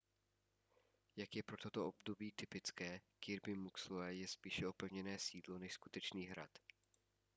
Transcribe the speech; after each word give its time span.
jak 1.15 1.35
je 1.35 1.43
pro 1.43 1.57
toto 1.57 1.87
období 1.87 2.31
typické 2.35 3.01
kirby 3.19 3.55
muxloe 3.55 4.13
je 4.13 4.27
spíše 4.27 4.67
opevněné 4.67 5.19
sídlo 5.19 5.57
než 5.59 5.73
skutečný 5.73 6.25
hrad 6.25 6.49